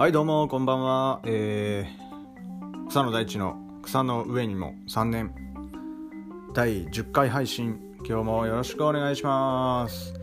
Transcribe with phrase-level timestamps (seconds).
[0.00, 5.34] はいどうもこんばんは、えー、草の大地の草の上にも3年。
[6.54, 7.78] 第10回配信。
[8.08, 10.14] 今日もよろしくお願いします。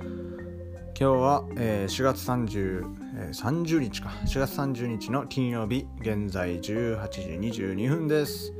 [0.99, 2.85] 今日は、えー、4月30、
[3.17, 4.09] えー、30日か。
[4.25, 7.19] 4月30日の金曜日現在18時
[7.61, 8.51] 22分です。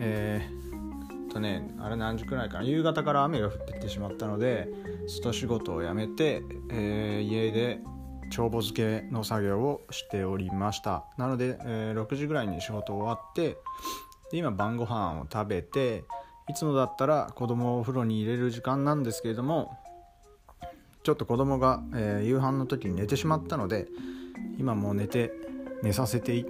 [0.00, 2.64] えー、とねあれ何時くらいかな。
[2.64, 4.68] 夕方から雨が降ってきてしまったので
[5.06, 7.80] 外仕事を辞めて、えー、家で
[8.30, 11.04] 帳簿付けの作業をしておりました。
[11.18, 13.56] なので、えー、6時ぐらいに仕事終わって
[14.30, 16.04] で今晩ご飯を食べて
[16.48, 19.76] いつもだったら子供をお風呂に入れる時間なんですけれども
[21.02, 23.86] ちょっと子供が、えー、夕飯の時に寝てしまったので
[24.58, 25.32] 今もう寝て
[25.82, 26.44] 寝させて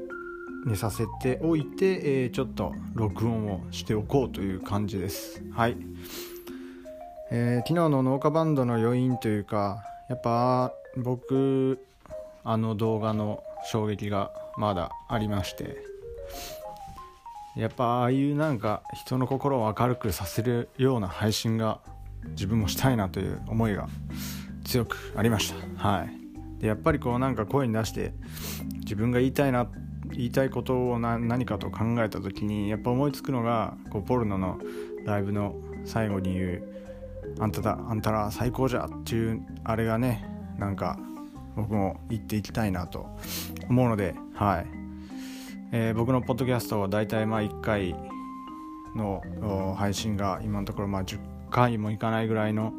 [0.67, 5.41] 寝させておいて、えー、ちょっと録音をしておこうという感じです。
[5.53, 5.77] はい、
[7.31, 11.79] えー、昨日の農家バンドの余韻というかやっぱ僕
[12.45, 15.97] あの動画の衝撃がまだありまして。
[17.57, 21.81] やっぱああいうなんか人の心を明るくさせるような配信が
[22.31, 23.89] 自分もしたいなという思いが
[24.65, 25.89] 強くありました。
[25.89, 26.61] はい。
[26.61, 28.13] でやっぱりこうなんか声に出して
[28.81, 29.67] 自分が言いたいな
[30.13, 34.59] 言いたいことを何かと考えた時にやっぱ思いつくのがこうポルノの
[35.05, 36.63] ライブの最後に言う
[37.39, 40.25] 「あんただあんたら最高じゃ」っていうあれがね
[40.59, 40.99] なんか
[41.55, 43.07] 僕も行っていきたいなと
[43.69, 44.67] 思うので、はい。
[45.73, 47.97] えー、僕のポッドキャストは大体まあ1回
[48.95, 51.19] の配信が今のところまあ10
[51.51, 52.73] 回もいかないぐらいの、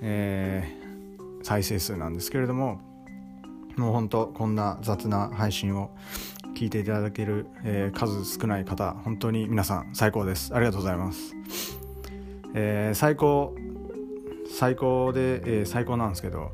[0.00, 2.80] えー、再生数なんですけれども
[3.76, 5.90] もう本当こんな雑な配信を
[6.56, 10.54] 聞いていただける、えー、数少ない方本当に皆さん最高です。
[10.54, 11.34] ありがとうございます、
[12.54, 13.54] えー、最高
[14.50, 16.52] 最高で、えー、最高なんですけど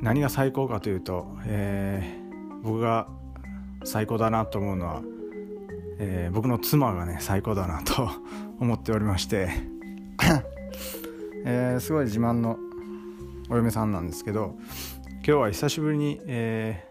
[0.00, 3.06] 何が最高かというと、えー、僕が
[3.84, 5.02] 最高だなと思うのは、
[5.98, 8.10] えー、僕の妻がね最高だなと
[8.58, 9.50] 思っておりまして
[11.44, 12.58] えー、すごい自慢の
[13.48, 14.54] お嫁さんなんですけど
[15.08, 16.84] 今日は久しぶりに、え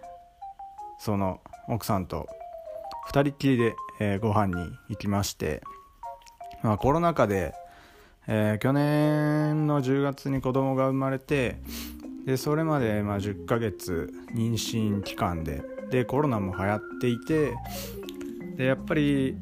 [1.00, 2.28] ー、その奥さんと
[3.12, 5.62] 2人っきりで、えー、ご飯に行きまして、
[6.64, 7.54] まあ、コロナ禍で
[8.32, 11.58] えー、去年の10月に子供が生まれて
[12.28, 17.56] でそれまでまあ10ヶ月妊娠期間ででコロナも流行っていて
[18.56, 19.36] でやっぱり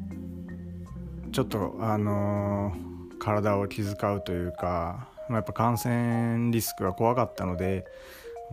[1.34, 7.84] ちょっとあのー、体を気遣うというか、まあ、やっぱ感染リスクが怖かったので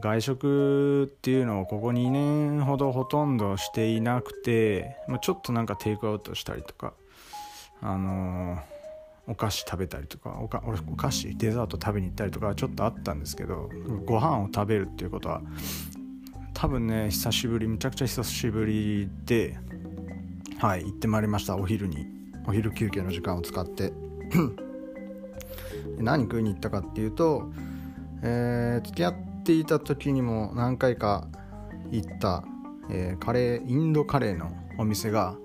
[0.00, 6.94] 外食っていうのをここ2年ほどほとんどしていなくて、まあ、ちょっとなんかテイクアウトしたりとか
[7.80, 8.74] あのー
[9.26, 13.70] お菓子食べたりとかおかお菓子デザート食べに行ったりとかちょっとあったんですけど
[14.04, 15.40] ご飯を食べるっていうことは
[16.52, 19.56] 多分ね久しぶりむちゃくちゃ久しぶりで
[20.58, 21.56] はい行ってまいりました。
[21.56, 22.06] お昼に
[22.46, 23.92] お昼休憩の時間を使って。
[25.98, 27.50] 何食いに行ったかっていうと、
[28.22, 29.14] えー、付き合っ
[29.44, 31.28] ていた時にも何回か
[31.90, 32.44] 行った、
[32.90, 35.36] えー、カレーインドカレーのお店が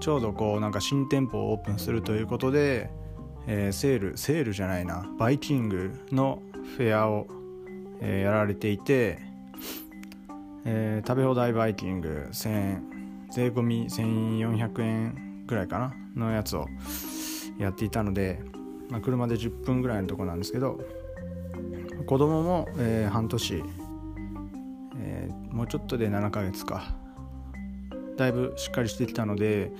[0.00, 2.90] ちょうどこうなんか新店舗をオープンするということで
[3.46, 6.42] えー、セールセールじゃないなバイキングの
[6.76, 7.26] フェアを、
[8.00, 9.18] えー、やられていて、
[10.64, 12.82] えー、食べ放題バイキング1000円
[13.30, 16.66] 税込み1400円ぐらいかなのやつを
[17.58, 18.40] やっていたので、
[18.88, 20.78] まあ、車で10分ぐらいのとこなんですけど
[22.06, 23.64] 子供も、えー、半年、
[24.98, 26.99] えー、もうちょっとで7ヶ月か。
[28.20, 29.72] だいぶしっかりしてきたので、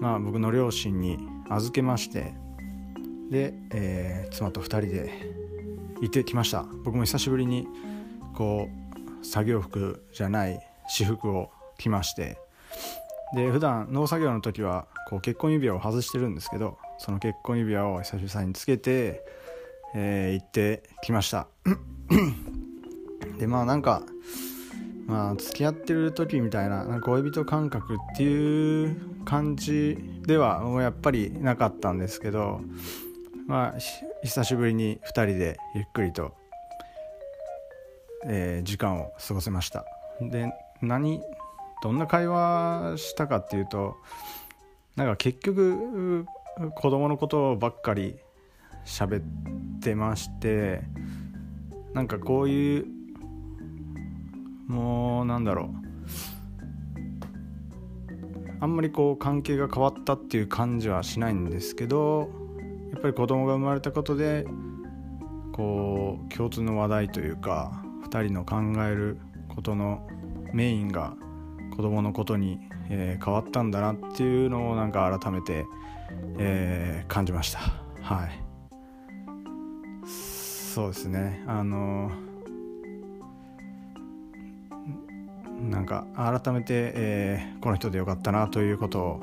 [0.00, 1.16] まあ、僕の両親に
[1.48, 2.34] 預けまして
[3.30, 5.12] で、えー、妻と2人で
[6.00, 6.64] 行ってきました。
[6.82, 7.68] 僕も久しぶりに
[8.34, 8.68] こ
[9.20, 10.58] う作業服じゃない
[10.88, 12.36] 私服を着まして
[13.32, 19.22] で普段農作業の時はこう結婚指輪を外してるんですけどその結婚指輪を久々につけて、
[19.94, 21.46] えー、行ってきました。
[23.38, 24.02] でまあなんか
[25.06, 32.60] まあ付き合ってる時みたいな恋人感覚っていう感じではもうやっぱりなかったんですけど
[33.46, 33.78] まあ
[34.22, 36.34] 久しぶりに2人でゆっくりと、
[38.26, 39.84] えー、時間を過ごせました。
[40.20, 41.20] で何
[41.82, 43.96] どんな会話したかっていうと
[44.94, 46.26] なんか結局
[46.74, 48.16] 子供のことばっかり
[48.84, 49.22] 喋っ
[49.80, 50.82] てまして
[51.92, 52.86] なんかこういう
[54.66, 55.92] もうなんだろう。
[58.60, 62.30] あんまりこう関係が変わったっていう感じはしないんですけど
[62.92, 64.46] やっぱり子供が生まれたことで
[65.52, 69.18] こう共通の話題というか2人の考える
[69.48, 70.06] ことの
[70.52, 71.14] メインが
[71.76, 75.64] 子供のことに、えー、変わったんだなっていうのをなんか改めて、
[76.38, 77.58] えー、感じました。
[78.00, 78.42] はい。
[80.06, 81.42] そうですね。
[81.48, 82.12] あの
[85.70, 89.22] なんか改めて、えー、この人でよかったなということを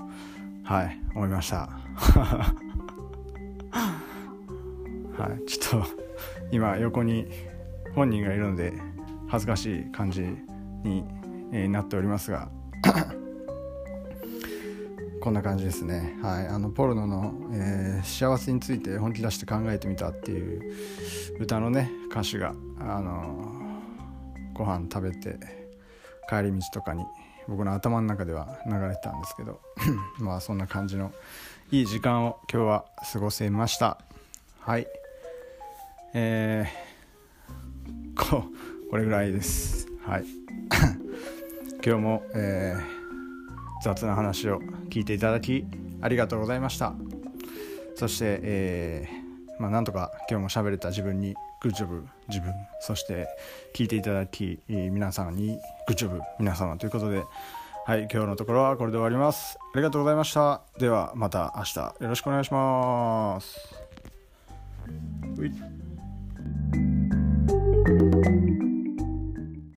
[0.64, 1.68] はい思いました。
[3.72, 5.90] はいちょっと
[6.52, 7.28] 今横に
[7.94, 8.72] 本人がいるので
[9.28, 10.22] 恥ずかしい感じ
[10.84, 11.04] に、
[11.52, 12.50] えー、なっておりますが
[15.22, 16.18] こんな感じですね。
[16.22, 20.62] はいあのポルノの、えー、幸せについて本気出して考えてみたっていう
[21.40, 23.52] 歌のね歌詞があの
[24.54, 25.59] ご飯食べて
[26.30, 27.04] 帰り道とかに
[27.48, 29.60] 僕の頭の中では流れてたんですけど
[30.20, 31.12] まあそんな感じの
[31.72, 34.00] いい時間を今日は過ごせました。
[34.60, 34.88] はい。
[36.14, 38.44] えー、こ
[38.90, 39.88] これぐらいです。
[40.06, 40.26] はい。
[41.86, 44.60] 今日も、えー、雑な話を
[44.90, 45.66] 聞いていただき
[46.02, 46.94] ありがとうございました。
[47.96, 53.28] そして、えー、まあ、なんとか今日も喋れた自分にグッジョブ自分そして
[53.76, 57.24] 聞いていただき皆さんにグッジョブ皆様ということで
[57.86, 59.58] はい今日のところはこれで終わります。
[59.74, 60.62] ありがとうございました。
[60.78, 63.58] ではまた明日よろしくお願いします。